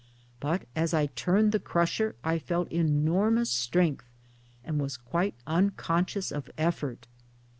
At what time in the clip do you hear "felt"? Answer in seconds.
2.39-2.71